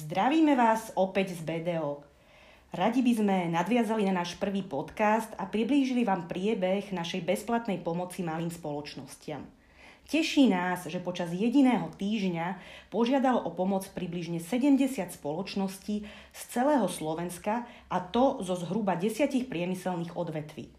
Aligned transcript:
Zdravíme 0.00 0.56
vás 0.56 0.96
opäť 0.96 1.36
z 1.36 1.44
BDO. 1.44 2.00
Radi 2.72 3.04
by 3.04 3.12
sme 3.20 3.36
nadviazali 3.52 4.08
na 4.08 4.24
náš 4.24 4.32
prvý 4.40 4.64
podcast 4.64 5.28
a 5.36 5.44
priblížili 5.44 6.08
vám 6.08 6.24
priebeh 6.24 6.88
našej 6.88 7.20
bezplatnej 7.20 7.84
pomoci 7.84 8.24
malým 8.24 8.48
spoločnostiam. 8.48 9.44
Teší 10.08 10.48
nás, 10.48 10.88
že 10.88 11.04
počas 11.04 11.36
jediného 11.36 11.92
týždňa 12.00 12.56
požiadalo 12.88 13.44
o 13.44 13.52
pomoc 13.52 13.84
približne 13.92 14.40
70 14.40 14.88
spoločností 15.20 16.08
z 16.32 16.40
celého 16.48 16.88
Slovenska 16.88 17.68
a 17.92 18.00
to 18.00 18.40
zo 18.40 18.56
zhruba 18.56 18.96
desiatich 18.96 19.52
priemyselných 19.52 20.16
odvetví. 20.16 20.72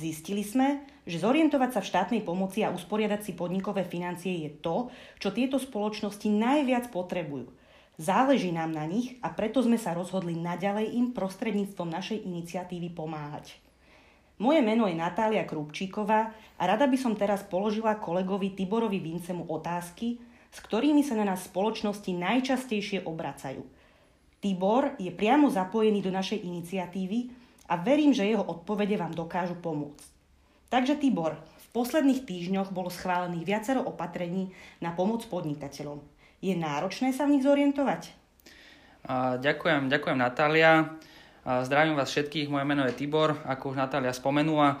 Zistili 0.00 0.40
sme, 0.40 0.80
že 1.04 1.20
zorientovať 1.20 1.76
sa 1.76 1.80
v 1.84 1.90
štátnej 1.92 2.22
pomoci 2.24 2.64
a 2.64 2.72
usporiadať 2.72 3.20
si 3.20 3.32
podnikové 3.36 3.84
financie 3.84 4.48
je 4.48 4.50
to, 4.64 4.88
čo 5.20 5.28
tieto 5.36 5.60
spoločnosti 5.60 6.24
najviac 6.32 6.88
potrebujú. 6.88 7.65
Záleží 7.96 8.52
nám 8.52 8.76
na 8.76 8.84
nich 8.84 9.16
a 9.24 9.32
preto 9.32 9.64
sme 9.64 9.80
sa 9.80 9.96
rozhodli 9.96 10.36
naďalej 10.36 10.92
im 11.00 11.16
prostredníctvom 11.16 11.88
našej 11.88 12.28
iniciatívy 12.28 12.92
pomáhať. 12.92 13.56
Moje 14.36 14.60
meno 14.60 14.84
je 14.84 14.92
Natália 14.92 15.48
Krupčíková 15.48 16.28
a 16.60 16.62
rada 16.68 16.84
by 16.84 16.98
som 17.00 17.16
teraz 17.16 17.40
položila 17.40 17.96
kolegovi 17.96 18.52
Tiborovi 18.52 19.00
Vincemu 19.00 19.48
otázky, 19.48 20.20
s 20.52 20.58
ktorými 20.60 21.00
sa 21.00 21.16
na 21.16 21.24
nás 21.24 21.48
spoločnosti 21.48 22.12
najčastejšie 22.12 23.08
obracajú. 23.08 23.64
Tibor 24.44 24.92
je 25.00 25.08
priamo 25.08 25.48
zapojený 25.48 26.04
do 26.04 26.12
našej 26.12 26.44
iniciatívy 26.44 27.32
a 27.72 27.80
verím, 27.80 28.12
že 28.12 28.28
jeho 28.28 28.44
odpovede 28.44 29.00
vám 29.00 29.16
dokážu 29.16 29.56
pomôcť. 29.56 30.04
Takže 30.68 31.00
Tibor, 31.00 31.40
v 31.40 31.66
posledných 31.72 32.28
týždňoch 32.28 32.76
bolo 32.76 32.92
schválených 32.92 33.48
viacero 33.48 33.80
opatrení 33.88 34.52
na 34.84 34.92
pomoc 34.92 35.24
podnikateľom. 35.32 36.15
Je 36.46 36.54
náročné 36.54 37.10
sa 37.10 37.26
v 37.26 37.34
nich 37.34 37.42
zorientovať? 37.42 38.14
ďakujem, 39.42 39.90
ďakujem 39.90 40.18
Natália. 40.18 40.94
Zdravím 41.42 41.98
vás 41.98 42.06
všetkých, 42.14 42.46
moje 42.46 42.62
meno 42.62 42.86
je 42.86 42.94
Tibor, 42.94 43.34
ako 43.42 43.74
už 43.74 43.82
Natália 43.82 44.14
spomenula. 44.14 44.78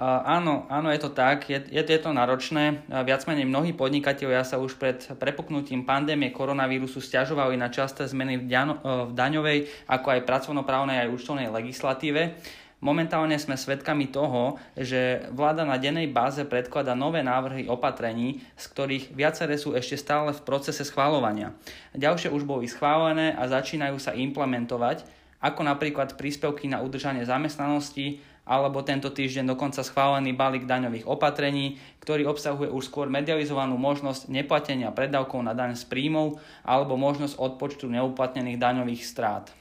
Áno, 0.00 0.64
áno, 0.72 0.88
je 0.88 1.00
to 1.04 1.12
tak, 1.12 1.52
je, 1.52 1.60
je, 1.68 1.84
to 1.84 2.16
náročné. 2.16 2.88
Viac 2.88 3.28
menej 3.28 3.44
mnohí 3.44 3.76
podnikatelia 3.76 4.40
sa 4.40 4.56
už 4.56 4.80
pred 4.80 5.04
prepuknutím 5.20 5.84
pandémie 5.84 6.32
koronavírusu 6.32 7.04
stiažovali 7.04 7.60
na 7.60 7.68
časté 7.68 8.08
zmeny 8.08 8.40
v, 8.40 8.48
diano, 8.48 8.80
v 8.80 9.12
daňovej, 9.12 9.58
ako 9.92 10.16
aj 10.16 10.20
pracovnoprávnej 10.24 10.96
aj 11.06 11.12
účtovnej 11.12 11.52
legislatíve. 11.52 12.40
Momentálne 12.82 13.38
sme 13.38 13.54
svedkami 13.54 14.10
toho, 14.10 14.58
že 14.74 15.30
vláda 15.30 15.62
na 15.62 15.78
dennej 15.78 16.10
báze 16.10 16.42
predklada 16.42 16.98
nové 16.98 17.22
návrhy 17.22 17.70
opatrení, 17.70 18.42
z 18.58 18.64
ktorých 18.74 19.14
viaceré 19.14 19.54
sú 19.54 19.78
ešte 19.78 19.94
stále 19.94 20.34
v 20.34 20.42
procese 20.42 20.82
schváľovania. 20.82 21.54
Ďalšie 21.94 22.34
už 22.34 22.42
boli 22.42 22.66
schválené 22.66 23.38
a 23.38 23.46
začínajú 23.46 24.02
sa 24.02 24.18
implementovať, 24.18 25.06
ako 25.38 25.62
napríklad 25.62 26.18
príspevky 26.18 26.66
na 26.66 26.82
udržanie 26.82 27.22
zamestnanosti 27.22 28.18
alebo 28.42 28.82
tento 28.82 29.14
týždeň 29.14 29.54
dokonca 29.54 29.86
schválený 29.86 30.34
balík 30.34 30.66
daňových 30.66 31.06
opatrení, 31.06 31.78
ktorý 32.02 32.26
obsahuje 32.26 32.66
už 32.66 32.90
skôr 32.90 33.06
medializovanú 33.06 33.78
možnosť 33.78 34.26
neplatenia 34.26 34.90
predávkov 34.90 35.38
na 35.46 35.54
daň 35.54 35.78
z 35.78 35.86
príjmov 35.86 36.42
alebo 36.66 36.98
možnosť 36.98 37.38
odpočtu 37.38 37.86
neuplatnených 37.86 38.58
daňových 38.58 39.06
strát. 39.06 39.54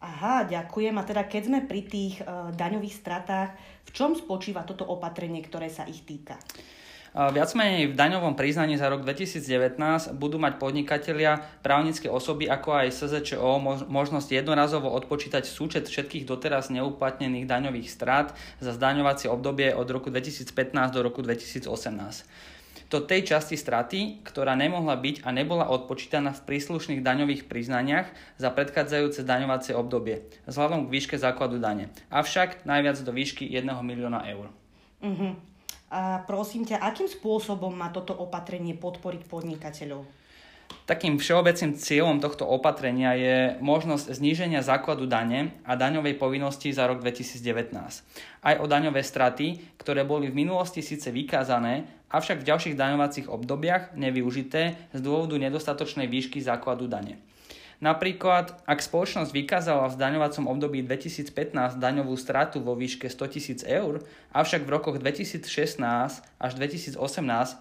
Aha, 0.00 0.48
ďakujem. 0.48 0.96
A 0.96 1.04
teda 1.04 1.28
keď 1.28 1.42
sme 1.52 1.60
pri 1.68 1.84
tých 1.84 2.24
e, 2.24 2.24
daňových 2.56 2.96
stratách, 2.96 3.52
v 3.84 3.90
čom 3.92 4.16
spočíva 4.16 4.64
toto 4.64 4.88
opatrenie, 4.88 5.44
ktoré 5.44 5.68
sa 5.68 5.84
ich 5.84 6.08
týka? 6.08 6.40
Viac 7.10 7.50
menej 7.58 7.90
v 7.90 7.98
daňovom 7.98 8.38
priznaní 8.38 8.78
za 8.78 8.86
rok 8.86 9.02
2019 9.02 9.74
budú 10.14 10.38
mať 10.38 10.62
podnikatelia, 10.62 11.42
právnické 11.58 12.06
osoby 12.06 12.46
ako 12.46 12.70
aj 12.70 12.94
SZČO 12.94 13.58
možnosť 13.90 14.30
jednorazovo 14.30 14.94
odpočítať 14.94 15.42
súčet 15.42 15.90
všetkých 15.90 16.22
doteraz 16.22 16.70
neuplatnených 16.70 17.50
daňových 17.50 17.90
strát 17.90 18.30
za 18.62 18.70
zdaňovacie 18.70 19.26
obdobie 19.26 19.74
od 19.74 19.90
roku 19.90 20.14
2015 20.14 20.54
do 20.94 21.02
roku 21.02 21.18
2018 21.26 21.66
to 22.90 22.98
tej 22.98 23.30
časti 23.30 23.54
straty, 23.54 24.26
ktorá 24.26 24.58
nemohla 24.58 24.98
byť 24.98 25.22
a 25.22 25.30
nebola 25.30 25.70
odpočítaná 25.70 26.34
v 26.34 26.42
príslušných 26.42 27.06
daňových 27.06 27.46
priznaniach 27.46 28.10
za 28.34 28.50
predchádzajúce 28.50 29.22
daňovacie 29.22 29.78
obdobie, 29.78 30.26
vzhľadom 30.50 30.90
k 30.90 30.92
výške 30.98 31.16
základu 31.16 31.62
dane. 31.62 31.94
Avšak 32.10 32.66
najviac 32.66 32.98
do 33.06 33.14
výšky 33.14 33.46
1 33.46 33.70
milióna 33.86 34.26
eur. 34.34 34.50
Uh-huh. 35.06 35.38
A 35.90 36.26
prosím 36.26 36.66
ťa, 36.66 36.82
akým 36.82 37.06
spôsobom 37.06 37.70
má 37.70 37.94
toto 37.94 38.10
opatrenie 38.10 38.74
podporiť 38.74 39.22
podnikateľov? 39.30 40.02
Takým 40.86 41.22
všeobecným 41.22 41.78
cieľom 41.78 42.18
tohto 42.18 42.42
opatrenia 42.46 43.14
je 43.14 43.36
možnosť 43.62 44.10
zníženia 44.10 44.58
základu 44.58 45.06
dane 45.06 45.54
a 45.62 45.78
daňovej 45.78 46.18
povinnosti 46.18 46.74
za 46.74 46.90
rok 46.90 46.98
2019. 46.98 47.70
Aj 48.42 48.54
o 48.58 48.66
daňové 48.66 49.06
straty, 49.06 49.78
ktoré 49.78 50.02
boli 50.02 50.26
v 50.30 50.38
minulosti 50.42 50.82
síce 50.82 51.14
vykázané, 51.14 51.86
avšak 52.10 52.42
v 52.42 52.48
ďalších 52.50 52.78
daňovacích 52.78 53.30
obdobiach 53.30 53.94
nevyužité 53.94 54.90
z 54.90 55.00
dôvodu 55.00 55.38
nedostatočnej 55.38 56.10
výšky 56.10 56.42
základu 56.42 56.90
dane. 56.90 57.22
Napríklad, 57.80 58.60
ak 58.68 58.84
spoločnosť 58.84 59.32
vykázala 59.32 59.88
v 59.88 59.96
zdaňovacom 59.96 60.52
období 60.52 60.84
2015 60.84 61.80
daňovú 61.80 62.12
stratu 62.20 62.60
vo 62.60 62.76
výške 62.76 63.08
100 63.08 63.64
000 63.64 63.80
eur, 63.80 64.04
avšak 64.36 64.68
v 64.68 64.70
rokoch 64.70 65.00
2016 65.00 65.80
až 66.20 66.52
2018 66.60 67.00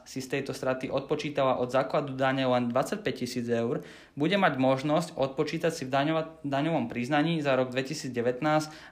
si 0.04 0.20
z 0.20 0.28
tejto 0.28 0.52
straty 0.52 0.92
odpočítala 0.92 1.56
od 1.64 1.72
základu 1.72 2.20
dane 2.20 2.44
len 2.44 2.68
25 2.68 3.00
000 3.00 3.64
eur, 3.64 3.76
bude 4.20 4.36
mať 4.36 4.60
možnosť 4.60 5.16
odpočítať 5.16 5.72
si 5.72 5.88
v 5.88 5.96
daňovom 6.44 6.92
priznaní 6.92 7.40
za 7.40 7.56
rok 7.56 7.72
2019 7.72 8.12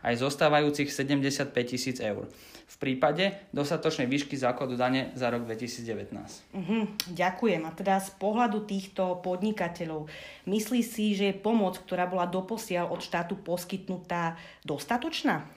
aj 0.08 0.14
zostávajúcich 0.16 0.88
75 0.88 1.52
000 1.52 2.08
eur 2.08 2.32
v 2.68 2.76
prípade 2.76 3.32
dostatočnej 3.56 4.12
výšky 4.12 4.36
základu 4.36 4.76
dane 4.76 5.16
za 5.16 5.32
rok 5.32 5.48
2019. 5.48 6.12
Uh-huh, 6.52 6.84
ďakujem. 7.16 7.64
A 7.64 7.72
teda 7.72 8.04
z 8.04 8.12
pohľadu 8.20 8.68
týchto 8.68 9.24
podnikateľov, 9.24 10.12
myslí 10.44 10.84
si, 10.84 11.16
že 11.18 11.34
je 11.34 11.42
pomoc, 11.42 11.82
ktorá 11.82 12.06
bola 12.06 12.30
doposiaľ 12.30 12.94
od 12.94 13.02
štátu 13.02 13.42
poskytnutá, 13.42 14.38
dostatočná? 14.62 15.50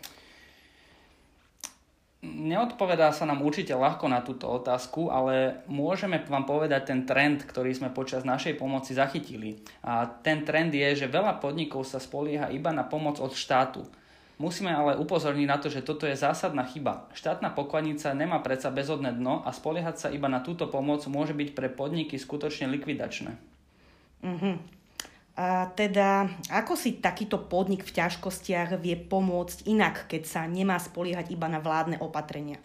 Neodpovedá 2.21 3.17
sa 3.17 3.25
nám 3.25 3.41
určite 3.41 3.73
ľahko 3.73 4.05
na 4.13 4.21
túto 4.21 4.45
otázku, 4.45 5.09
ale 5.09 5.65
môžeme 5.65 6.21
vám 6.21 6.45
povedať 6.45 6.93
ten 6.93 7.09
trend, 7.09 7.49
ktorý 7.49 7.73
sme 7.73 7.89
počas 7.89 8.29
našej 8.29 8.61
pomoci 8.61 8.93
zachytili. 8.93 9.65
A 9.81 10.05
ten 10.05 10.45
trend 10.45 10.69
je, 10.77 10.85
že 11.01 11.09
veľa 11.09 11.41
podnikov 11.41 11.89
sa 11.89 11.97
spolieha 11.97 12.53
iba 12.53 12.77
na 12.77 12.85
pomoc 12.85 13.17
od 13.25 13.33
štátu. 13.33 13.89
Musíme 14.37 14.69
ale 14.69 15.01
upozorniť 15.01 15.49
na 15.49 15.61
to, 15.61 15.73
že 15.73 15.85
toto 15.85 16.05
je 16.05 16.17
zásadná 16.17 16.65
chyba. 16.69 17.09
Štátna 17.17 17.53
pokladnica 17.57 18.13
nemá 18.13 18.41
predsa 18.45 18.69
bezodné 18.69 19.17
dno 19.17 19.41
a 19.45 19.53
spoliehať 19.53 19.97
sa 19.97 20.09
iba 20.13 20.29
na 20.33 20.45
túto 20.45 20.69
pomoc 20.69 21.01
môže 21.09 21.33
byť 21.33 21.57
pre 21.57 21.73
podniky 21.73 22.21
skutočne 22.21 22.69
likvidačné. 22.69 23.37
Uh-huh. 24.25 24.57
A 25.41 25.73
teda, 25.73 26.29
ako 26.53 26.77
si 26.77 27.01
takýto 27.01 27.41
podnik 27.41 27.81
v 27.81 27.97
ťažkostiach 27.97 28.77
vie 28.77 28.93
pomôcť 28.93 29.65
inak, 29.73 30.05
keď 30.05 30.23
sa 30.29 30.45
nemá 30.45 30.77
spoliehať 30.77 31.33
iba 31.33 31.49
na 31.49 31.65
vládne 31.65 31.97
opatrenia? 31.97 32.61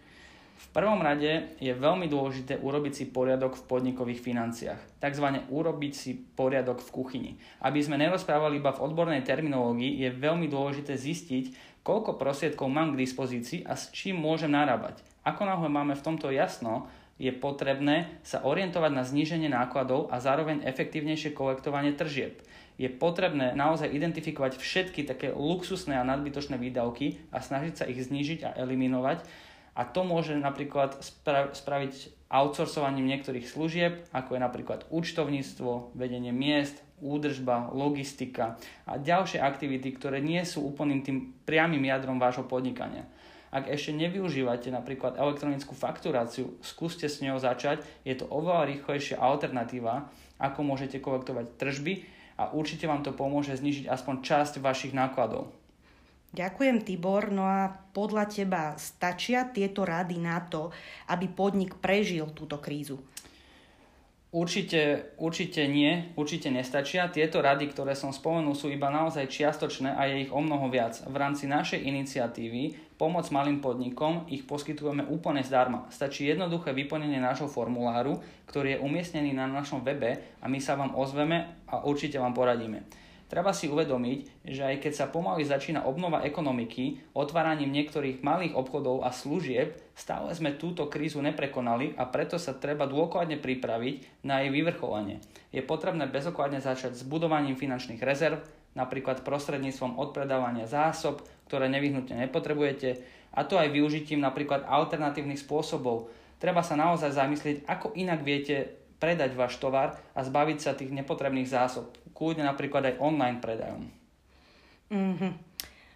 V 0.59 0.67
prvom 0.75 0.99
rade 0.99 1.55
je 1.55 1.71
veľmi 1.71 2.11
dôležité 2.11 2.59
urobiť 2.59 2.93
si 2.99 3.05
poriadok 3.07 3.55
v 3.55 3.63
podnikových 3.71 4.19
financiách, 4.19 4.99
takzvané 4.99 5.47
urobiť 5.47 5.93
si 5.95 6.19
poriadok 6.19 6.83
v 6.83 6.91
kuchyni. 6.91 7.31
Aby 7.63 7.79
sme 7.79 7.95
nerozprávali 7.95 8.59
iba 8.59 8.75
v 8.75 8.83
odbornej 8.91 9.23
terminológii, 9.23 10.03
je 10.03 10.11
veľmi 10.11 10.51
dôležité 10.51 10.99
zistiť, 10.99 11.79
koľko 11.79 12.19
prostriedkov 12.19 12.67
mám 12.67 12.91
k 12.91 13.07
dispozícii 13.07 13.63
a 13.63 13.79
s 13.79 13.87
čím 13.95 14.19
môžem 14.19 14.51
narábať. 14.51 14.99
Ako 15.23 15.47
náhle 15.47 15.71
máme 15.71 15.95
v 15.95 16.03
tomto 16.03 16.27
jasno, 16.27 16.91
je 17.15 17.31
potrebné 17.31 18.19
sa 18.27 18.43
orientovať 18.43 18.91
na 18.91 19.07
zníženie 19.07 19.47
nákladov 19.47 20.11
a 20.11 20.19
zároveň 20.19 20.67
efektívnejšie 20.67 21.31
kolektovanie 21.31 21.95
tržieb. 21.95 22.43
Je 22.75 22.91
potrebné 22.91 23.55
naozaj 23.55 23.87
identifikovať 23.87 24.59
všetky 24.59 25.07
také 25.07 25.31
luxusné 25.31 25.95
a 25.95 26.07
nadbytočné 26.07 26.59
výdavky 26.59 27.23
a 27.31 27.39
snažiť 27.39 27.73
sa 27.73 27.85
ich 27.87 28.03
znížiť 28.03 28.39
a 28.43 28.55
eliminovať, 28.59 29.23
a 29.75 29.83
to 29.83 30.07
môže 30.07 30.31
napríklad 30.39 31.03
spra- 31.03 31.51
spraviť 31.51 32.07
outsourcovaním 32.31 33.11
niektorých 33.11 33.43
služieb, 33.43 34.07
ako 34.15 34.39
je 34.39 34.41
napríklad 34.41 34.79
účtovníctvo, 34.87 35.91
vedenie 35.99 36.31
miest, 36.31 36.79
údržba, 37.03 37.75
logistika 37.75 38.55
a 38.87 38.95
ďalšie 38.95 39.43
aktivity, 39.43 39.91
ktoré 39.91 40.23
nie 40.23 40.39
sú 40.47 40.63
úplným 40.63 41.03
tým 41.03 41.17
priamým 41.43 41.83
jadrom 41.91 42.23
vášho 42.23 42.47
podnikania. 42.47 43.03
Ak 43.51 43.67
ešte 43.67 43.95
nevyužívate 43.95 44.71
napríklad 44.71 45.19
elektronickú 45.19 45.75
fakturáciu, 45.75 46.55
skúste 46.63 47.11
s 47.11 47.19
ňou 47.19 47.39
začať, 47.39 47.83
je 48.07 48.15
to 48.15 48.27
oveľa 48.31 48.71
rýchlejšia 48.71 49.19
alternatíva, 49.19 50.07
ako 50.39 50.59
môžete 50.63 51.03
kolektovať 51.03 51.55
tržby 51.59 51.93
a 52.35 52.51
určite 52.51 52.85
vám 52.85 53.03
to 53.03 53.15
pomôže 53.15 53.55
znižiť 53.55 53.87
aspoň 53.87 54.15
časť 54.23 54.53
vašich 54.59 54.91
nákladov. 54.91 55.51
Ďakujem, 56.35 56.83
Tibor. 56.83 57.31
No 57.31 57.47
a 57.47 57.71
podľa 57.95 58.27
teba 58.27 58.75
stačia 58.75 59.47
tieto 59.47 59.87
rady 59.87 60.19
na 60.19 60.43
to, 60.43 60.67
aby 61.07 61.31
podnik 61.31 61.79
prežil 61.79 62.27
túto 62.35 62.59
krízu? 62.59 62.99
Určite, 64.35 65.15
určite 65.15 65.63
nie, 65.71 66.11
určite 66.19 66.51
nestačia. 66.51 67.07
Tieto 67.07 67.39
rady, 67.39 67.71
ktoré 67.71 67.95
som 67.95 68.11
spomenul, 68.11 68.51
sú 68.51 68.67
iba 68.67 68.91
naozaj 68.91 69.31
čiastočné 69.31 69.95
a 69.95 70.11
je 70.11 70.27
ich 70.27 70.31
o 70.35 70.43
mnoho 70.43 70.67
viac. 70.67 70.99
V 71.07 71.15
rámci 71.15 71.47
našej 71.47 71.79
iniciatívy 71.79 72.85
Pomoc 72.95 73.27
malým 73.27 73.59
podnikom 73.59 74.23
ich 74.31 74.47
poskytujeme 74.47 75.03
úplne 75.11 75.43
zdarma. 75.43 75.91
Stačí 75.91 76.31
jednoduché 76.31 76.71
vyplnenie 76.71 77.19
nášho 77.19 77.51
formuláru, 77.51 78.23
ktorý 78.47 78.79
je 78.79 78.83
umiestnený 78.87 79.35
na 79.35 79.51
našom 79.51 79.83
webe 79.83 80.39
a 80.39 80.45
my 80.47 80.59
sa 80.63 80.79
vám 80.79 80.95
ozveme 80.95 81.59
a 81.67 81.83
určite 81.83 82.23
vám 82.23 82.31
poradíme. 82.31 83.04
Treba 83.25 83.57
si 83.57 83.65
uvedomiť, 83.65 84.45
že 84.45 84.61
aj 84.61 84.75
keď 84.85 84.93
sa 84.93 85.09
pomaly 85.09 85.41
začína 85.41 85.89
obnova 85.89 86.21
ekonomiky, 86.21 87.01
otváraním 87.17 87.73
niektorých 87.73 88.21
malých 88.21 88.53
obchodov 88.53 89.01
a 89.01 89.09
služieb, 89.09 89.73
stále 89.97 90.29
sme 90.37 90.53
túto 90.53 90.85
krízu 90.85 91.25
neprekonali 91.25 91.97
a 91.97 92.05
preto 92.05 92.37
sa 92.37 92.53
treba 92.53 92.85
dôkladne 92.85 93.41
pripraviť 93.41 94.21
na 94.21 94.45
jej 94.45 94.53
vyvrcholenie. 94.53 95.25
Je 95.49 95.65
potrebné 95.65 96.05
bezokladne 96.05 96.61
začať 96.61 96.93
s 96.93 97.01
budovaním 97.01 97.57
finančných 97.57 98.05
rezerv, 98.05 98.45
napríklad 98.77 99.25
prostredníctvom 99.25 99.97
odpredávania 99.97 100.69
zásob, 100.69 101.25
ktoré 101.49 101.65
nevyhnutne 101.65 102.29
nepotrebujete, 102.29 103.01
a 103.35 103.41
to 103.43 103.57
aj 103.57 103.73
využitím 103.73 104.21
napríklad 104.21 104.63
alternatívnych 104.69 105.41
spôsobov. 105.41 106.13
Treba 106.37 106.61
sa 106.61 106.77
naozaj 106.77 107.09
zamyslieť, 107.09 107.57
ako 107.65 107.97
inak 107.97 108.21
viete 108.21 108.84
predať 108.97 109.35
váš 109.35 109.59
tovar 109.59 109.99
a 110.15 110.23
zbaviť 110.23 110.57
sa 110.59 110.71
tých 110.73 110.91
nepotrebných 110.91 111.49
zásob 111.49 111.93
kľudne 112.15 112.47
napríklad 112.47 112.95
aj 112.95 112.99
online 113.03 113.43
predajom. 113.43 113.91
Mm-hmm. 114.89 115.33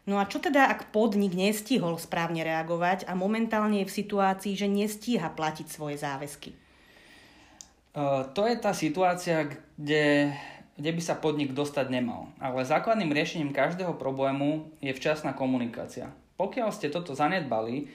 No 0.10 0.18
a 0.20 0.28
čo 0.28 0.42
teda, 0.42 0.68
ak 0.68 0.92
podnik 0.92 1.38
nestihol 1.38 1.96
správne 2.02 2.44
reagovať 2.44 3.06
a 3.08 3.16
momentálne 3.16 3.86
je 3.86 3.90
v 3.90 3.98
situácii, 4.04 4.54
že 4.58 4.68
nestíha 4.68 5.32
platiť 5.32 5.68
svoje 5.70 6.02
záväzky? 6.02 6.52
Uh, 7.94 8.26
to 8.34 8.50
je 8.50 8.58
tá 8.58 8.74
situácia, 8.74 9.50
kde, 9.78 10.34
kde 10.76 10.92
by 10.94 11.02
sa 11.02 11.14
podnik 11.14 11.54
dostať 11.54 11.94
nemal. 11.94 12.34
Ale 12.42 12.66
základným 12.66 13.14
riešením 13.14 13.54
každého 13.54 13.96
problému 14.02 14.74
je 14.82 14.94
včasná 14.94 15.38
komunikácia. 15.38 16.10
Pokiaľ 16.42 16.74
ste 16.74 16.90
toto 16.90 17.14
zanedbali, 17.14 17.92